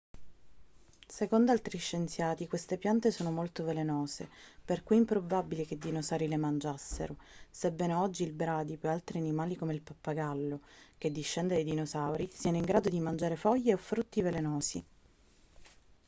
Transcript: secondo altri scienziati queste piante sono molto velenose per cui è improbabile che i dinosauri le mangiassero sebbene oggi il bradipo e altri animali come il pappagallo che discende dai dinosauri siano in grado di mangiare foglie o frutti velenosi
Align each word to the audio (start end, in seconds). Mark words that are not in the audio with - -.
secondo 1.07 1.51
altri 1.51 1.77
scienziati 1.77 2.47
queste 2.47 2.79
piante 2.79 3.11
sono 3.11 3.29
molto 3.29 3.63
velenose 3.63 4.27
per 4.65 4.81
cui 4.83 4.95
è 4.95 4.97
improbabile 4.99 5.63
che 5.63 5.75
i 5.75 5.77
dinosauri 5.77 6.27
le 6.27 6.37
mangiassero 6.37 7.17
sebbene 7.51 7.93
oggi 7.93 8.23
il 8.23 8.33
bradipo 8.33 8.87
e 8.87 8.89
altri 8.89 9.19
animali 9.19 9.55
come 9.55 9.75
il 9.75 9.81
pappagallo 9.83 10.61
che 10.97 11.11
discende 11.11 11.53
dai 11.53 11.63
dinosauri 11.65 12.31
siano 12.33 12.57
in 12.57 12.65
grado 12.65 12.89
di 12.89 12.99
mangiare 12.99 13.35
foglie 13.35 13.75
o 13.75 13.77
frutti 13.77 14.23
velenosi 14.23 14.83